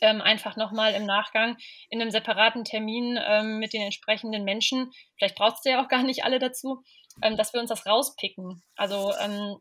[0.00, 1.56] ähm, einfach nochmal im Nachgang
[1.90, 6.02] in einem separaten Termin ähm, mit den entsprechenden Menschen, vielleicht brauchst du ja auch gar
[6.02, 6.82] nicht alle dazu,
[7.22, 8.62] ähm, dass wir uns das rauspicken.
[8.76, 9.58] Also ähm,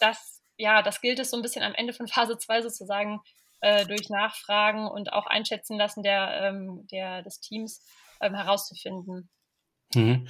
[0.00, 3.20] das, ja, das gilt es so ein bisschen am Ende von Phase 2 sozusagen
[3.60, 7.84] äh, durch Nachfragen und auch einschätzen lassen der, ähm, der, des Teams
[8.20, 9.30] ähm, herauszufinden.
[9.94, 10.26] Mhm.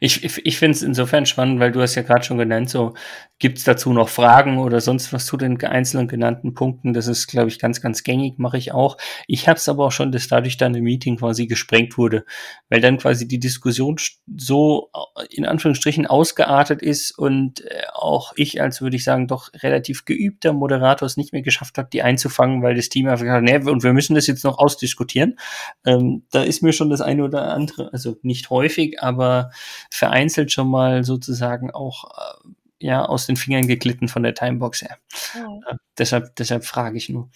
[0.00, 2.94] Ich, ich, ich finde es insofern spannend, weil du hast ja gerade schon genannt, so
[3.38, 6.94] gibt es dazu noch Fragen oder sonst was zu den einzelnen genannten Punkten.
[6.94, 8.96] Das ist, glaube ich, ganz, ganz gängig, mache ich auch.
[9.26, 12.24] Ich habe es aber auch schon, dass dadurch dann im Meeting quasi gesprengt wurde,
[12.70, 13.96] weil dann quasi die Diskussion
[14.36, 14.90] so
[15.30, 20.52] in Anführungsstrichen ausgeartet ist und äh, auch ich, als würde ich sagen, doch relativ geübter
[20.52, 23.70] Moderator es nicht mehr geschafft hat, die einzufangen, weil das Team einfach gesagt hat, nee,
[23.70, 25.38] und wir müssen das jetzt noch ausdiskutieren.
[25.84, 29.50] Ähm, da ist mir schon das eine oder andere, also nicht häufig, aber
[29.90, 34.98] vereinzelt schon mal sozusagen auch äh, ja aus den Fingern geglitten von der Timebox her.
[35.34, 35.46] Ja.
[35.70, 37.30] Äh, deshalb, deshalb frage ich nur.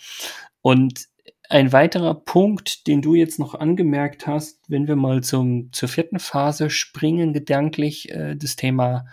[0.61, 1.09] Und
[1.48, 6.20] ein weiterer Punkt, den du jetzt noch angemerkt hast, wenn wir mal zum, zur vierten
[6.20, 9.06] Phase springen, gedanklich, äh, das Thema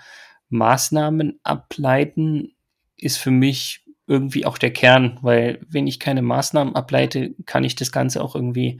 [0.50, 2.54] Maßnahmen ableiten,
[2.98, 7.76] ist für mich irgendwie auch der Kern, weil wenn ich keine Maßnahmen ableite, kann ich
[7.76, 8.80] das Ganze auch irgendwie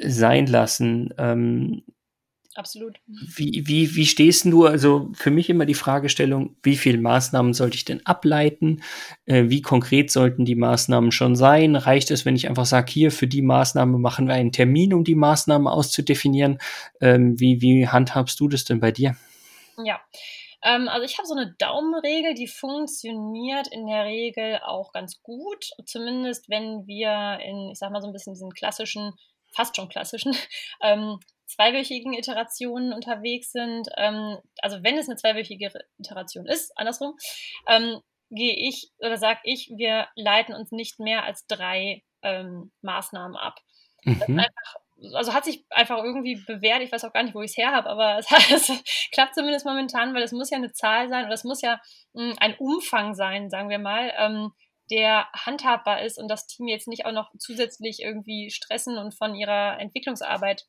[0.00, 1.14] sein lassen.
[1.18, 1.82] Ähm,
[2.58, 3.00] absolut.
[3.06, 4.66] Wie, wie, wie stehst du?
[4.66, 8.82] Also für mich immer die Fragestellung, wie viele Maßnahmen sollte ich denn ableiten?
[9.24, 11.76] Äh, wie konkret sollten die Maßnahmen schon sein?
[11.76, 15.04] Reicht es, wenn ich einfach sage, hier für die Maßnahme machen wir einen Termin, um
[15.04, 16.58] die Maßnahme auszudefinieren?
[17.00, 19.16] Ähm, wie, wie handhabst du das denn bei dir?
[19.82, 20.00] Ja.
[20.62, 25.70] Ähm, also ich habe so eine Daumenregel, die funktioniert in der Regel auch ganz gut.
[25.86, 29.14] Zumindest wenn wir in, ich sag mal so ein bisschen diesen klassischen
[29.54, 30.34] fast schon klassischen
[30.82, 31.18] ähm,
[31.48, 37.16] zweiwöchigen Iterationen unterwegs sind, ähm, also wenn es eine zweiwöchige Iteration ist, andersrum,
[37.66, 43.36] ähm, gehe ich oder sage ich, wir leiten uns nicht mehr als drei ähm, Maßnahmen
[43.36, 43.60] ab.
[44.04, 44.38] Mhm.
[44.38, 44.76] Einfach,
[45.14, 47.72] also hat sich einfach irgendwie bewährt, ich weiß auch gar nicht, wo ich es her
[47.72, 51.34] habe, aber es, es, klappt zumindest momentan, weil es muss ja eine Zahl sein oder
[51.34, 51.80] es muss ja
[52.12, 54.52] mh, hm, ein Umfang sein, sagen wir mal, ähm,
[54.90, 59.34] der handhabbar ist und das Team jetzt nicht auch noch zusätzlich irgendwie stressen und von
[59.34, 60.64] ihrer Entwicklungsarbeit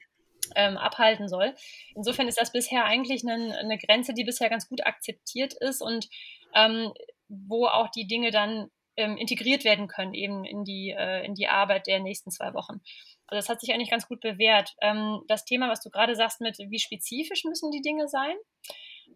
[0.55, 1.55] ähm, abhalten soll.
[1.95, 6.07] Insofern ist das bisher eigentlich eine, eine, Grenze, die bisher ganz gut akzeptiert ist und
[6.53, 6.91] ähm,
[7.27, 11.47] wo auch die Dinge dann ähm, integriert werden können, eben in die, äh, in die
[11.47, 12.81] Arbeit der nächsten zwei Wochen.
[13.27, 14.75] Also das hat sich eigentlich ganz gut bewährt.
[14.81, 18.35] Ähm, das Thema, was du gerade sagst mit, wie spezifisch müssen die Dinge sein,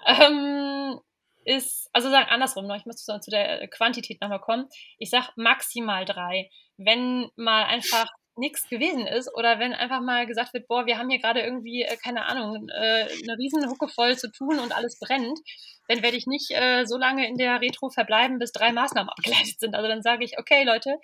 [0.06, 1.00] ähm,
[1.46, 4.70] ist, also sagen andersrum noch, ich muss zu der Quantität nochmal kommen.
[4.98, 6.50] Ich sage maximal drei.
[6.78, 11.10] Wenn mal einfach nichts gewesen ist oder wenn einfach mal gesagt wird, boah, wir haben
[11.10, 15.00] hier gerade irgendwie, äh, keine Ahnung, äh, eine riesen Hucke voll zu tun und alles
[15.00, 15.40] brennt,
[15.88, 19.60] dann werde ich nicht äh, so lange in der Retro verbleiben, bis drei Maßnahmen abgeleitet
[19.60, 19.76] sind.
[19.76, 20.98] Also dann sage ich, okay, Leute,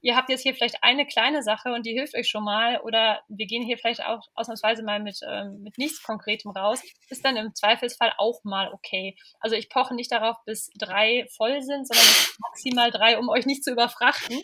[0.00, 3.20] ihr habt jetzt hier vielleicht eine kleine Sache und die hilft euch schon mal oder
[3.28, 7.36] wir gehen hier vielleicht auch ausnahmsweise mal mit, ähm, mit nichts Konkretem raus, ist dann
[7.36, 9.16] im Zweifelsfall auch mal okay.
[9.40, 12.06] Also ich poche nicht darauf, bis drei voll sind, sondern
[12.38, 14.42] maximal drei, um euch nicht zu überfrachten.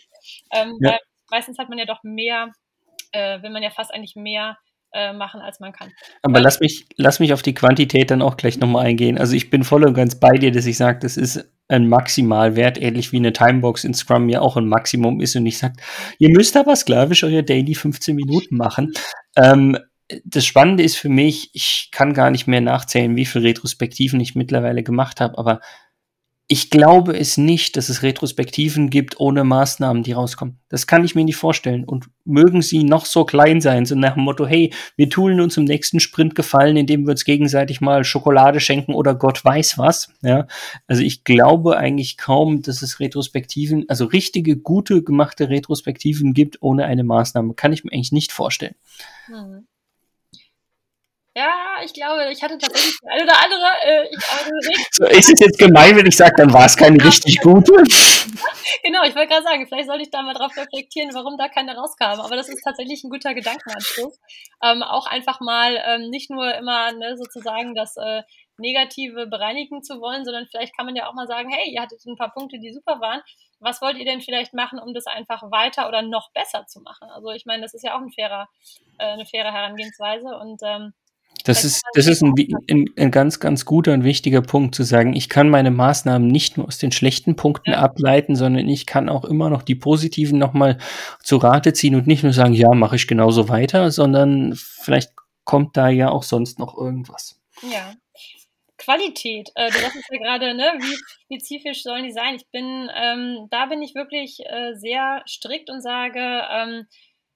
[0.51, 0.97] Ähm, ja.
[1.31, 2.51] Meistens hat man ja doch mehr,
[3.11, 4.57] äh, will man ja fast eigentlich mehr
[4.93, 5.91] äh, machen, als man kann.
[6.21, 9.17] Aber lass mich, lass mich auf die Quantität dann auch gleich nochmal eingehen.
[9.17, 12.81] Also ich bin voll und ganz bei dir, dass ich sage, das ist ein Maximalwert,
[12.81, 15.75] ähnlich wie eine Timebox in Scrum ja auch ein Maximum ist und ich sage,
[16.19, 18.91] ihr müsst aber sklavisch eure Daily 15 Minuten machen.
[19.37, 19.77] Ähm,
[20.25, 24.35] das Spannende ist für mich, ich kann gar nicht mehr nachzählen, wie viele Retrospektiven ich
[24.35, 25.61] mittlerweile gemacht habe, aber
[26.51, 30.59] ich glaube es nicht, dass es Retrospektiven gibt ohne Maßnahmen, die rauskommen.
[30.67, 31.85] Das kann ich mir nicht vorstellen.
[31.85, 35.55] Und mögen sie noch so klein sein, so nach dem Motto, hey, wir tun uns
[35.55, 40.11] im nächsten Sprint gefallen, indem wir uns gegenseitig mal Schokolade schenken oder Gott weiß was.
[40.23, 40.45] Ja,
[40.87, 46.83] also ich glaube eigentlich kaum, dass es Retrospektiven, also richtige, gute, gemachte Retrospektiven gibt ohne
[46.83, 47.53] eine Maßnahme.
[47.53, 48.75] Kann ich mir eigentlich nicht vorstellen.
[49.27, 49.67] Hm.
[51.33, 53.65] Ja, ich glaube, ich hatte tatsächlich die eine oder andere.
[53.83, 57.39] Äh, ich, so, ist es jetzt gemein, wenn ich sage, dann war es keine richtig
[57.39, 57.71] gute?
[58.83, 61.77] genau, ich wollte gerade sagen, vielleicht sollte ich da mal drauf reflektieren, warum da keine
[61.77, 62.19] rauskam.
[62.19, 64.19] Aber das ist tatsächlich ein guter Gedankenanstoß.
[64.61, 68.23] Ähm, auch einfach mal ähm, nicht nur immer ne, sozusagen das äh,
[68.57, 72.05] Negative bereinigen zu wollen, sondern vielleicht kann man ja auch mal sagen, hey, ihr hattet
[72.05, 73.21] ein paar Punkte, die super waren.
[73.59, 77.09] Was wollt ihr denn vielleicht machen, um das einfach weiter oder noch besser zu machen?
[77.09, 78.49] Also ich meine, das ist ja auch ein fairer,
[78.97, 80.93] äh, eine faire Herangehensweise und ähm,
[81.43, 82.33] das ist, das ist ein,
[82.69, 86.57] ein, ein, ganz, ganz guter und wichtiger Punkt zu sagen, ich kann meine Maßnahmen nicht
[86.57, 90.77] nur aus den schlechten Punkten ableiten, sondern ich kann auch immer noch die positiven nochmal
[91.23, 95.11] zu Rate ziehen und nicht nur sagen, ja, mache ich genauso weiter, sondern vielleicht
[95.43, 97.39] kommt da ja auch sonst noch irgendwas.
[97.63, 97.93] Ja.
[98.77, 102.35] Qualität, äh, du sagst ja gerade, ne, wie spezifisch sollen die sein?
[102.35, 106.87] Ich bin, ähm, da bin ich wirklich äh, sehr strikt und sage, ähm,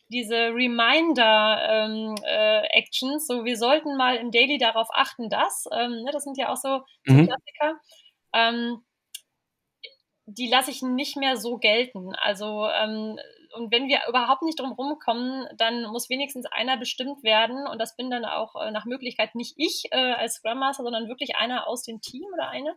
[0.09, 6.11] diese Reminder-Actions, ähm, äh, so wir sollten mal im Daily darauf achten, dass, ähm, ne,
[6.11, 7.27] das sind ja auch so, so mhm.
[7.27, 7.79] Klassiker,
[8.33, 8.83] ähm,
[10.27, 12.15] die lasse ich nicht mehr so gelten.
[12.15, 13.19] Also ähm,
[13.55, 17.95] und wenn wir überhaupt nicht drum rumkommen, dann muss wenigstens einer bestimmt werden und das
[17.95, 21.67] bin dann auch äh, nach Möglichkeit nicht ich äh, als Scrum Master, sondern wirklich einer
[21.67, 22.75] aus dem Team oder eine.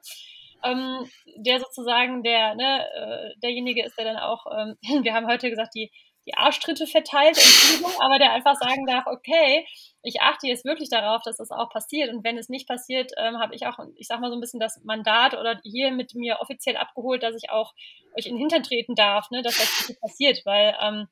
[0.64, 5.50] Ähm, der sozusagen der, ne, äh, derjenige ist, der dann auch, ähm, wir haben heute
[5.50, 5.90] gesagt, die,
[6.28, 9.66] die Arschtritte verteilt, Entschuldigung, aber der einfach sagen darf, okay,
[10.02, 12.12] ich achte jetzt wirklich darauf, dass das auch passiert.
[12.12, 14.60] Und wenn es nicht passiert, ähm, habe ich auch, ich sag mal so ein bisschen
[14.60, 17.72] das Mandat oder hier mit mir offiziell abgeholt, dass ich auch
[18.16, 20.40] euch in den Hintern treten darf, ne, dass das wirklich passiert.
[20.44, 21.08] Weil, ähm,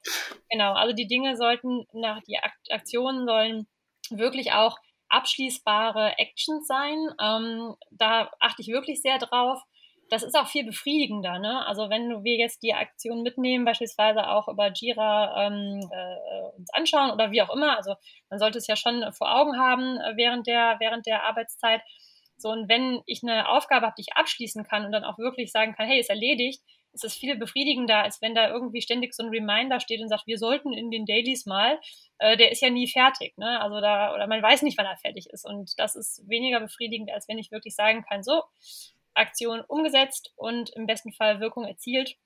[0.51, 2.39] genau, also die Dinge sollten, nach die
[2.71, 3.67] Aktionen sollen
[4.11, 7.09] wirklich auch abschließbare Actions sein.
[7.21, 9.63] Ähm, da achte ich wirklich sehr drauf
[10.11, 11.39] das ist auch viel befriedigender.
[11.39, 11.67] Ne?
[11.67, 17.11] Also wenn wir jetzt die Aktion mitnehmen, beispielsweise auch über Jira ähm, äh, uns anschauen
[17.11, 17.95] oder wie auch immer, also
[18.31, 21.83] man sollte es ja schon vor Augen haben äh, während der, während der Arbeitszeit.
[22.39, 25.51] So, und wenn ich eine Aufgabe habe, die ich abschließen kann und dann auch wirklich
[25.51, 29.23] sagen kann, hey, ist erledigt, ist es viel befriedigender, als wenn da irgendwie ständig so
[29.23, 31.79] ein Reminder steht und sagt, wir sollten in den Dailies mal,
[32.19, 33.61] äh, der ist ja nie fertig, ne?
[33.61, 35.45] Also da, oder man weiß nicht, wann er fertig ist.
[35.45, 38.43] Und das ist weniger befriedigend, als wenn ich wirklich sagen kann, so,
[39.17, 42.17] Aktion umgesetzt und im besten Fall Wirkung erzielt.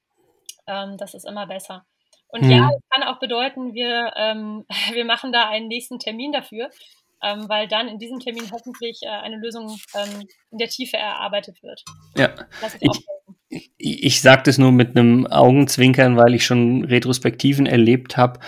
[0.67, 1.87] Ähm, das ist immer besser.
[2.29, 2.51] Und mhm.
[2.51, 6.71] ja, es kann auch bedeuten, wir, ähm, wir machen da einen nächsten Termin dafür,
[7.23, 11.63] ähm, weil dann in diesem Termin hoffentlich äh, eine Lösung ähm, in der Tiefe erarbeitet
[11.63, 11.83] wird.
[12.17, 12.35] Ja,
[12.81, 13.07] ich,
[13.51, 18.39] ich, ich sage das nur mit einem Augenzwinkern, weil ich schon Retrospektiven erlebt habe,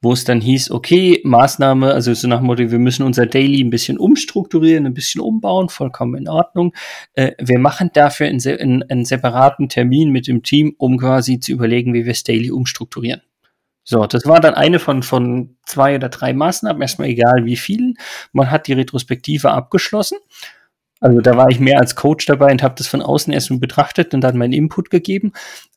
[0.00, 3.62] wo es dann hieß, okay, Maßnahme, also so nach dem Motto, wir müssen unser Daily
[3.62, 6.74] ein bisschen umstrukturieren, ein bisschen umbauen, vollkommen in Ordnung.
[7.14, 11.50] Äh, wir machen dafür einen, einen, einen separaten Termin mit dem Team, um quasi zu
[11.50, 13.22] überlegen, wie wir das Daily umstrukturieren.
[13.84, 17.94] So, das war dann eine von, von zwei oder drei Maßnahmen, erstmal egal wie vielen.
[18.30, 20.18] Man hat die Retrospektive abgeschlossen.
[21.02, 24.14] Also da war ich mehr als Coach dabei und habe das von außen erstmal betrachtet
[24.14, 25.32] und dann meinen Input gegeben.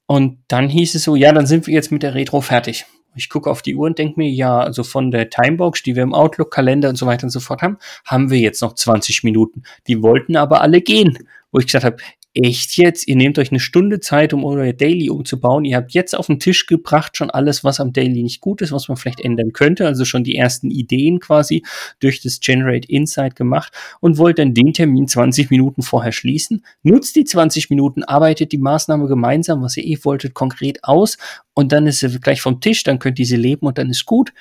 [0.06, 2.86] Und dann hieß es so, ja, dann sind wir jetzt mit der Retro fertig.
[3.16, 6.04] Ich gucke auf die Uhr und denke mir, ja, also von der Timebox, die wir
[6.04, 9.64] im Outlook-Kalender und so weiter und so fort haben, haben wir jetzt noch 20 Minuten.
[9.88, 11.18] Die wollten aber alle gehen.
[11.52, 11.98] Wo ich gesagt habe,
[12.36, 13.08] echt jetzt?
[13.08, 15.65] Ihr nehmt euch eine Stunde Zeit, um euer Daily umzubauen.
[15.65, 18.71] Ihr habt jetzt auf den Tisch gebracht schon alles, was am Daily nicht gut ist,
[18.71, 19.86] was man vielleicht ändern könnte.
[19.86, 21.63] Also schon die ersten Ideen quasi
[22.00, 26.63] durch das Generate Insight gemacht und wollt dann den Termin 20 Minuten vorher schließen.
[26.84, 31.17] Nutzt die 20 Minuten, arbeitet die Maßnahme gemeinsam, was ihr eh wolltet, konkret aus
[31.54, 34.06] und dann ist sie gleich vom Tisch, dann könnt ihr sie leben und dann ist
[34.06, 34.34] gut.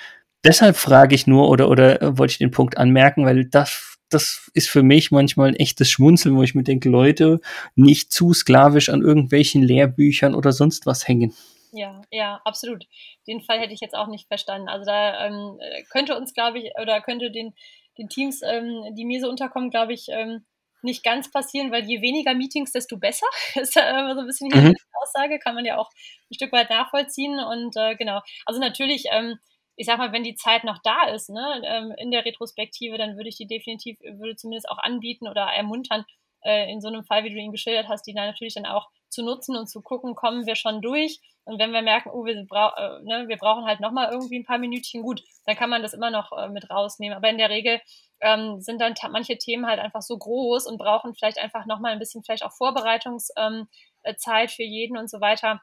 [0.44, 4.50] Deshalb frage ich nur oder, oder äh, wollte ich den Punkt anmerken, weil das das
[4.54, 7.40] ist für mich manchmal ein echtes Schmunzeln, wo ich mir denke, Leute,
[7.74, 11.34] nicht zu sklavisch an irgendwelchen Lehrbüchern oder sonst was hängen.
[11.72, 12.86] Ja, ja, absolut.
[13.26, 14.68] Den Fall hätte ich jetzt auch nicht verstanden.
[14.68, 15.58] Also da ähm,
[15.90, 17.52] könnte uns, glaube ich, oder könnte den,
[17.98, 20.44] den Teams, ähm, die mir so unterkommen, glaube ich, ähm,
[20.82, 23.26] nicht ganz passieren, weil je weniger Meetings, desto besser.
[23.56, 24.74] ist ja immer so ein bisschen mhm.
[24.74, 25.90] die Aussage, kann man ja auch
[26.30, 27.40] ein Stück weit nachvollziehen.
[27.40, 29.38] Und äh, genau, also natürlich, ähm,
[29.76, 33.16] ich sag mal, wenn die Zeit noch da ist, ne, ähm, in der Retrospektive, dann
[33.16, 36.04] würde ich die definitiv, würde zumindest auch anbieten oder ermuntern,
[36.44, 38.88] äh, in so einem Fall, wie du ihn geschildert hast, die dann natürlich dann auch
[39.08, 41.20] zu nutzen und zu gucken, kommen wir schon durch.
[41.44, 44.44] Und wenn wir merken, oh, wir, brau äh, ne, wir brauchen halt nochmal irgendwie ein
[44.44, 47.16] paar Minütchen, gut, dann kann man das immer noch äh, mit rausnehmen.
[47.16, 47.80] Aber in der Regel
[48.20, 51.98] ähm, sind dann manche Themen halt einfach so groß und brauchen vielleicht einfach nochmal ein
[51.98, 53.68] bisschen vielleicht auch Vorbereitungszeit ähm,
[54.02, 55.60] äh, für jeden und so weiter.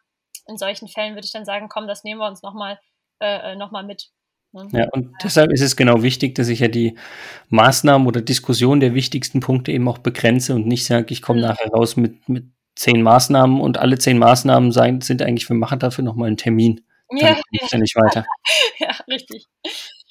[0.48, 2.80] In solchen Fällen würde ich dann sagen, komm, das nehmen wir uns nochmal
[3.22, 4.12] äh, äh nochmal mit.
[4.54, 4.68] Ne?
[4.74, 6.98] Ja, und deshalb ist es genau wichtig, dass ich ja die
[7.50, 11.48] Maßnahmen oder Diskussion der wichtigsten Punkte eben auch begrenze und nicht sage, ich komme mhm.
[11.48, 15.80] nachher raus mit, mit zehn Maßnahmen und alle zehn Maßnahmen sein, sind eigentlich, wir machen
[15.80, 16.82] dafür nochmal einen Termin.
[17.10, 17.68] Dann ja, ja.
[17.72, 18.26] ja nicht weiter.
[18.80, 19.48] ja, richtig.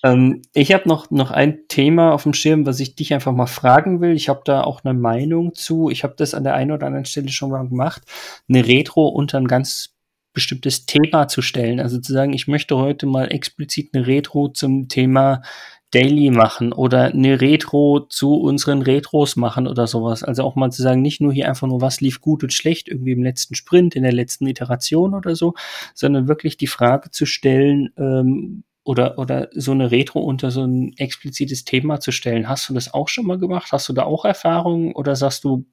[0.03, 3.47] Ähm, ich habe noch, noch ein Thema auf dem Schirm, was ich dich einfach mal
[3.47, 4.13] fragen will.
[4.13, 5.91] Ich habe da auch eine Meinung zu.
[5.91, 8.03] Ich habe das an der einen oder anderen Stelle schon mal gemacht.
[8.49, 9.95] Eine Retro unter ein ganz
[10.33, 11.81] bestimmtes Thema zu stellen.
[11.81, 15.43] Also zu sagen, ich möchte heute mal explizit eine Retro zum Thema
[15.91, 20.23] Daily machen oder eine Retro zu unseren Retros machen oder sowas.
[20.23, 22.89] Also auch mal zu sagen, nicht nur hier einfach nur, was lief gut und schlecht
[22.89, 25.55] irgendwie im letzten Sprint, in der letzten Iteration oder so,
[25.95, 30.95] sondern wirklich die Frage zu stellen, ähm, oder, oder so eine Retro unter so ein
[30.97, 32.49] explizites Thema zu stellen.
[32.49, 33.69] Hast du das auch schon mal gemacht?
[33.73, 35.67] Hast du da auch Erfahrungen oder sagst du,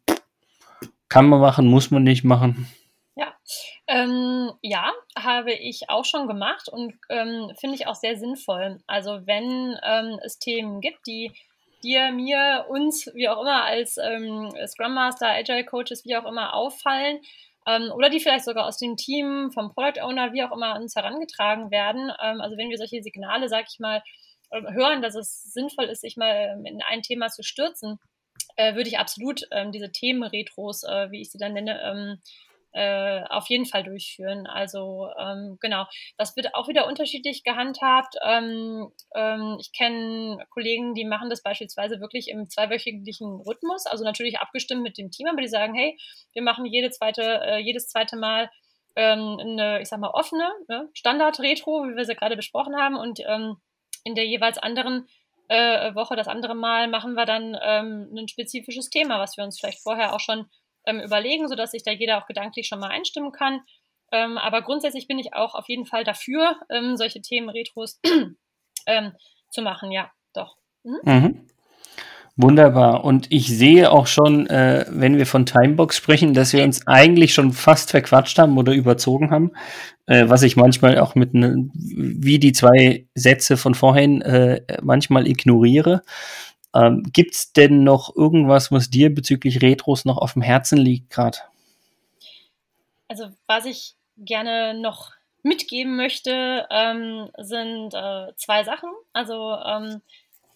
[1.10, 2.68] kann man machen, muss man nicht machen?
[3.88, 8.80] Ähm, ja, habe ich auch schon gemacht und ähm, finde ich auch sehr sinnvoll.
[8.86, 11.32] Also wenn ähm, es Themen gibt, die
[11.84, 16.54] dir, mir, uns, wie auch immer, als ähm, Scrum Master, Agile Coaches, wie auch immer,
[16.54, 17.20] auffallen,
[17.66, 20.96] ähm, oder die vielleicht sogar aus dem Team, vom Product Owner, wie auch immer, uns
[20.96, 22.12] herangetragen werden.
[22.22, 24.04] Ähm, also wenn wir solche Signale, sag ich mal,
[24.50, 28.00] hören, dass es sinnvoll ist, sich mal in ein Thema zu stürzen,
[28.56, 29.42] äh, würde ich absolut
[29.74, 32.18] diese Themenretros, äh, wie ich sie dann nenne,
[32.74, 34.48] äh, auf jeden Fall durchführen.
[34.48, 35.86] Also ähm, genau,
[36.18, 38.16] das wird auch wieder unterschiedlich gehandhabt.
[38.24, 44.40] Ähm, ähm, ich kenne Kollegen, die machen das beispielsweise wirklich im zweiwöchentlichen Rhythmus, also natürlich
[44.40, 45.98] abgestimmt mit dem Team, aber die sagen, hey,
[46.34, 48.50] wir machen jede zweite, äh, jedes zweite Mal
[48.96, 50.90] ähm, eine, ich sag mal, offene ne?
[50.94, 53.58] Standard-Retro, wie wir sie gerade besprochen haben, und ähm,
[54.04, 55.08] in der jeweils anderen
[55.50, 59.60] äh, Woche, das andere Mal, machen wir dann ähm, ein spezifisches Thema, was wir uns
[59.60, 60.48] vielleicht vorher auch schon
[60.88, 63.62] ähm, überlegen, sodass sich da jeder auch gedanklich schon mal einstimmen kann.
[64.12, 68.00] Ähm, aber grundsätzlich bin ich auch auf jeden Fall dafür, ähm, solche Themen Retros
[68.88, 69.12] ähm,
[69.52, 69.92] zu machen.
[69.92, 70.56] Ja, doch.
[70.84, 71.00] Mhm.
[71.04, 71.48] Mhm.
[72.40, 73.04] Wunderbar.
[73.04, 77.34] Und ich sehe auch schon, äh, wenn wir von Timebox sprechen, dass wir uns eigentlich
[77.34, 79.52] schon fast verquatscht haben oder überzogen haben,
[80.06, 85.28] äh, was ich manchmal auch mit ne, wie die zwei Sätze von vorhin äh, manchmal
[85.28, 86.04] ignoriere.
[86.78, 91.10] Ähm, Gibt es denn noch irgendwas, was dir bezüglich Retros noch auf dem Herzen liegt
[91.10, 91.40] gerade?
[93.08, 95.12] Also was ich gerne noch
[95.42, 98.90] mitgeben möchte, ähm, sind äh, zwei Sachen.
[99.14, 100.02] Also ähm,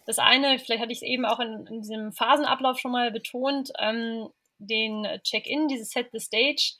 [0.05, 3.71] das eine, vielleicht hatte ich es eben auch in, in, diesem Phasenablauf schon mal betont,
[3.79, 4.29] ähm,
[4.59, 6.73] den Check-in, dieses Set the Stage,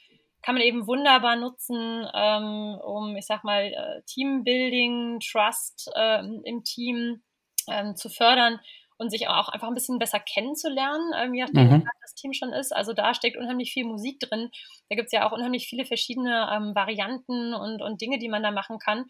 [0.43, 6.63] kann man eben wunderbar nutzen, ähm, um, ich sag mal, äh, Teambuilding, Trust äh, im
[6.63, 7.21] Team
[7.67, 8.60] ähm, zu fördern
[9.02, 11.82] und sich auch einfach ein bisschen besser kennenzulernen, ähm, je nachdem, mhm.
[11.82, 12.72] wie das Team schon ist.
[12.72, 14.52] Also da steckt unheimlich viel Musik drin.
[14.90, 18.44] Da gibt es ja auch unheimlich viele verschiedene ähm, Varianten und, und Dinge, die man
[18.44, 19.08] da machen kann.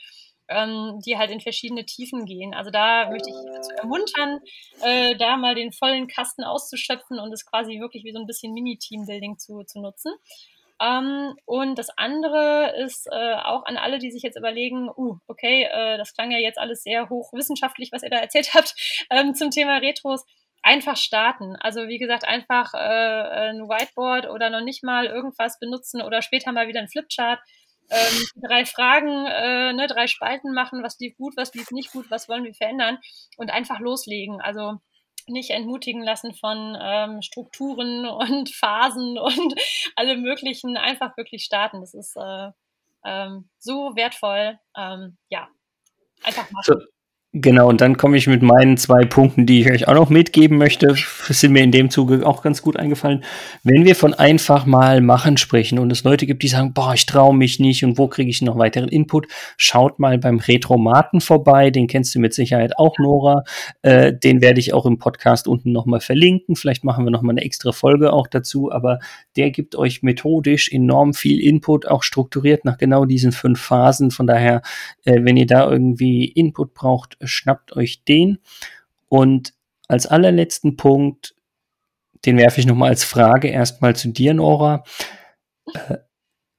[0.47, 2.53] Ähm, die halt in verschiedene Tiefen gehen.
[2.53, 4.41] Also da möchte ich dazu ermuntern,
[4.81, 8.53] äh, da mal den vollen Kasten auszuschöpfen und es quasi wirklich wie so ein bisschen
[8.53, 10.11] Mini-Teambuilding zu, zu nutzen.
[10.81, 15.63] Ähm, und das andere ist äh, auch an alle, die sich jetzt überlegen, uh, okay,
[15.71, 18.73] äh, das klang ja jetzt alles sehr hochwissenschaftlich, was ihr da erzählt habt
[19.11, 20.25] ähm, zum Thema Retros.
[20.63, 21.55] Einfach starten.
[21.55, 22.77] Also wie gesagt, einfach äh,
[23.49, 27.39] ein Whiteboard oder noch nicht mal irgendwas benutzen oder später mal wieder ein Flipchart.
[27.89, 32.09] Ähm, drei Fragen, äh, ne, drei Spalten machen, was lief gut, was lief nicht gut,
[32.09, 32.99] was wollen wir verändern
[33.37, 34.39] und einfach loslegen.
[34.39, 34.79] Also
[35.27, 39.55] nicht entmutigen lassen von ähm, Strukturen und Phasen und
[39.95, 41.81] alle möglichen, einfach wirklich starten.
[41.81, 42.51] Das ist äh,
[43.05, 44.59] ähm, so wertvoll.
[44.75, 45.47] Ähm, ja,
[46.23, 46.63] einfach machen.
[46.65, 46.75] So,
[47.33, 50.57] Genau, und dann komme ich mit meinen zwei Punkten, die ich euch auch noch mitgeben
[50.57, 50.93] möchte,
[51.29, 53.23] sind mir in dem Zuge auch ganz gut eingefallen.
[53.63, 57.05] Wenn wir von einfach mal machen sprechen und es Leute gibt, die sagen, boah, ich
[57.05, 61.69] traue mich nicht und wo kriege ich noch weiteren Input, schaut mal beim Retromaten vorbei,
[61.69, 63.45] den kennst du mit Sicherheit auch, Nora.
[63.81, 66.57] Äh, den werde ich auch im Podcast unten nochmal verlinken.
[66.57, 68.99] Vielleicht machen wir nochmal eine extra Folge auch dazu, aber
[69.37, 74.11] der gibt euch methodisch enorm viel Input, auch strukturiert nach genau diesen fünf Phasen.
[74.11, 74.61] Von daher,
[75.05, 78.39] äh, wenn ihr da irgendwie Input braucht, schnappt euch den.
[79.09, 79.53] Und
[79.87, 81.35] als allerletzten Punkt,
[82.25, 84.83] den werfe ich nochmal als Frage erstmal zu dir, Nora.
[85.73, 85.97] Äh,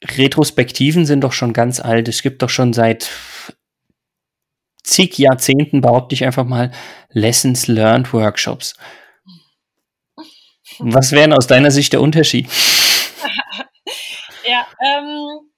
[0.05, 2.09] Retrospektiven sind doch schon ganz alt.
[2.09, 3.09] Es gibt doch schon seit
[4.83, 6.73] zig Jahrzehnten, behaupte ich einfach mal,
[7.11, 8.75] Lessons Learned Workshops.
[10.79, 12.49] Was wäre aus deiner Sicht der Unterschied?
[14.45, 15.52] ja, ähm,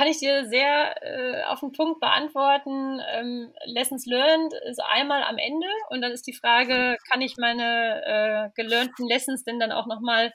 [0.00, 3.00] kann ich dir sehr äh, auf den Punkt beantworten.
[3.12, 8.00] Ähm, Lessons learned ist einmal am Ende und dann ist die Frage, kann ich meine
[8.06, 10.32] äh, gelernten Lessons denn dann auch nochmal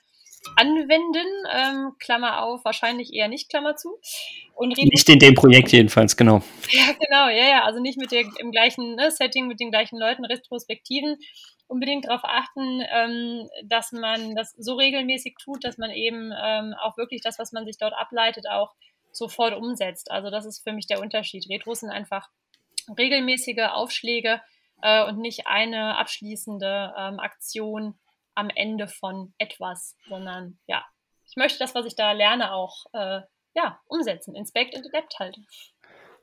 [0.55, 1.25] anwenden?
[1.51, 3.97] Ähm, Klammer auf, wahrscheinlich eher nicht, Klammer zu.
[4.53, 6.43] Und nicht in dem Projekt jedenfalls, genau.
[6.69, 9.97] Ja, genau, ja, ja, also nicht mit der, im gleichen ne, Setting, mit den gleichen
[9.97, 11.17] Leuten, Retrospektiven.
[11.65, 16.97] Unbedingt darauf achten, ähm, dass man das so regelmäßig tut, dass man eben ähm, auch
[16.97, 18.75] wirklich das, was man sich dort ableitet, auch
[19.15, 20.11] sofort umsetzt.
[20.11, 21.49] Also das ist für mich der Unterschied.
[21.49, 22.29] Retros sind einfach
[22.97, 24.41] regelmäßige Aufschläge
[24.81, 27.99] äh, und nicht eine abschließende ähm, Aktion
[28.35, 30.85] am Ende von etwas, sondern ja,
[31.27, 33.21] ich möchte das, was ich da lerne, auch äh,
[33.55, 34.35] ja, umsetzen.
[34.35, 35.37] Inspect und adapt halt.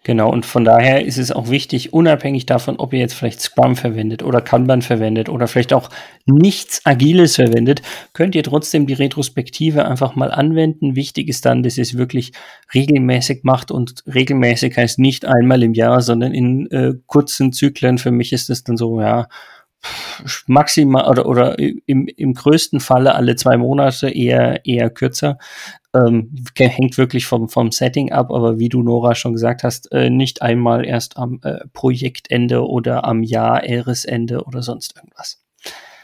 [0.05, 3.77] Genau, und von daher ist es auch wichtig, unabhängig davon, ob ihr jetzt vielleicht Scrum
[3.77, 5.91] verwendet oder Kanban verwendet oder vielleicht auch
[6.27, 7.83] nichts Agiles verwendet,
[8.13, 10.97] könnt ihr trotzdem die Retrospektive einfach mal anwenden.
[10.97, 12.33] Wichtig ist dann, dass ihr es wirklich
[12.75, 17.99] regelmäßig macht und regelmäßig heißt nicht einmal im Jahr, sondern in äh, kurzen Zyklen.
[17.99, 19.29] Für mich ist das dann so, ja,
[20.47, 25.39] maximal oder, oder im, im größten Falle alle zwei Monate, eher, eher kürzer.
[25.95, 30.09] Ähm, hängt wirklich vom, vom Setting ab, aber wie du, Nora, schon gesagt hast, äh,
[30.09, 35.45] nicht einmal erst am äh, Projektende oder am Jahresende oder sonst irgendwas.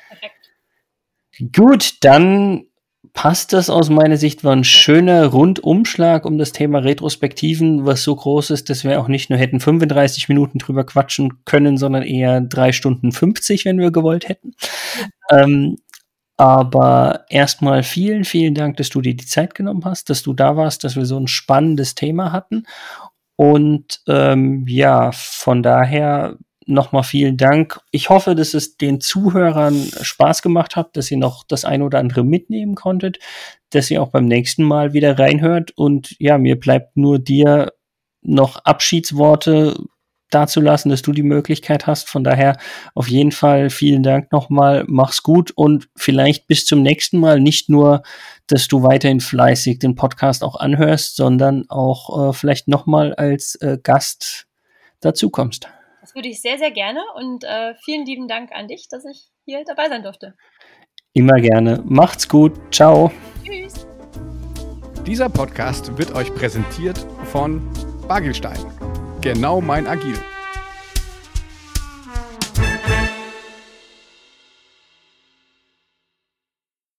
[0.09, 0.51] Perfekt.
[1.57, 2.68] Gut, dann
[3.19, 8.15] passt das aus meiner Sicht, war ein schöner Rundumschlag um das Thema Retrospektiven, was so
[8.15, 12.41] groß ist, dass wir auch nicht nur hätten 35 Minuten drüber quatschen können, sondern eher
[12.41, 14.53] drei Stunden 50, wenn wir gewollt hätten.
[15.33, 15.79] Ähm,
[16.37, 20.57] aber erstmal vielen, vielen Dank, dass du dir die Zeit genommen hast, dass du da
[20.57, 22.69] warst, dass wir so ein spannendes Thema hatten.
[23.35, 26.37] Und ähm, ja, von daher
[26.69, 27.81] nochmal vielen Dank.
[27.91, 31.99] Ich hoffe, dass es den Zuhörern Spaß gemacht hat, dass ihr noch das ein oder
[31.99, 33.19] andere mitnehmen konntet,
[33.71, 35.73] dass ihr auch beim nächsten Mal wieder reinhört.
[35.77, 37.73] Und ja, mir bleibt nur dir
[38.23, 39.77] noch Abschiedsworte
[40.31, 42.09] dazulassen, dass du die Möglichkeit hast.
[42.09, 42.59] Von daher
[42.95, 44.85] auf jeden Fall vielen Dank nochmal.
[44.87, 48.03] Mach's gut und vielleicht bis zum nächsten Mal nicht nur,
[48.47, 53.79] dass du weiterhin fleißig den Podcast auch anhörst, sondern auch äh, vielleicht nochmal als äh,
[53.83, 54.47] Gast
[55.01, 55.69] dazukommst.
[56.09, 59.29] Das würde ich sehr, sehr gerne und äh, vielen lieben Dank an dich, dass ich
[59.45, 60.35] hier dabei sein durfte.
[61.13, 61.83] Immer gerne.
[61.85, 62.55] Macht's gut.
[62.73, 63.13] Ciao.
[63.45, 63.87] Tschüss.
[65.07, 67.61] Dieser Podcast wird euch präsentiert von
[68.09, 68.57] Bagelstein.
[69.21, 70.15] Genau mein Agil.